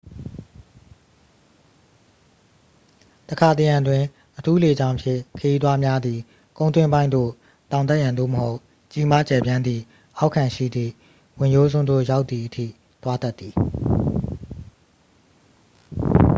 [3.29, 4.03] တစ်ခါတစ်ရံတွင်
[4.37, 6.19] အထူးလေကြောင်းဖြင့် ခရီးသွားများသည်
[6.57, 7.29] ကုန်းတွင်းပိုင်းသို့
[7.71, 8.57] တောင်တက်ရန် သို့မဟုတ်
[8.93, 9.81] ကြီးမားကျယ်ပြန်သည့်
[10.17, 10.91] အောက်ခံရှိသည့်
[11.39, 12.65] ဝင်ရိုးစွန်းသို့ ရောက်သည်အထိ
[13.03, 13.53] သွားတတ်သည်